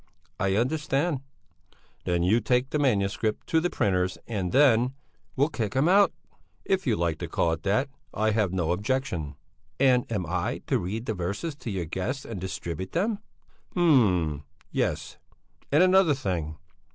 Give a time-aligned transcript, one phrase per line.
[0.39, 1.21] "I understand."
[2.05, 4.95] "Then you take the manuscript to the printers' and then...."
[5.35, 6.11] "We'll kick him out!"
[6.65, 9.35] "If you like to call it that, I have no objection."
[9.79, 13.19] "And am I to read the verses to your guests and distribute them?"
[13.75, 15.19] "Hm yes!
[15.71, 16.57] And another thing!